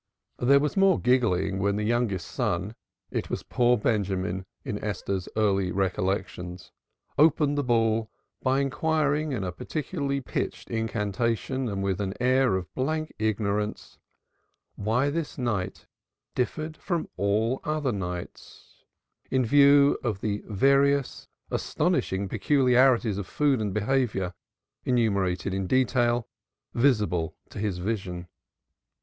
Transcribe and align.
There 0.39 0.59
was 0.59 0.75
more 0.75 0.99
giggling 0.99 1.59
when 1.59 1.75
the 1.75 1.83
youngest 1.83 2.25
talking 2.35 2.69
son 2.69 2.75
it 3.11 3.29
was 3.29 3.43
poor 3.43 3.77
Benjamin 3.77 4.47
in 4.65 4.83
Esther's 4.83 5.29
earliest 5.37 5.75
recollections 5.75 6.71
opened 7.19 7.55
the 7.55 7.63
ball 7.63 8.09
by 8.41 8.61
inquiring 8.61 9.31
in 9.31 9.43
a 9.43 9.51
peculiarly 9.51 10.19
pitched 10.19 10.71
incantation 10.71 11.69
and 11.69 11.83
with 11.83 12.01
an 12.01 12.15
air 12.19 12.55
of 12.55 12.73
blank 12.73 13.13
ignorance 13.19 13.99
why 14.75 15.11
this 15.11 15.37
night 15.37 15.85
differed 16.33 16.77
from 16.77 17.07
all 17.15 17.61
other 17.63 17.91
nights 17.91 18.83
in 19.29 19.45
view 19.45 19.99
of 20.03 20.21
the 20.21 20.41
various 20.47 21.27
astonishing 21.51 22.27
peculiarities 22.27 23.19
of 23.19 23.27
food 23.27 23.61
and 23.61 23.71
behavior 23.71 24.33
(enumerated 24.83 25.53
in 25.53 25.67
detail) 25.67 26.27
visible 26.73 27.35
to 27.51 27.59
his 27.59 27.77
vision. 27.77 28.27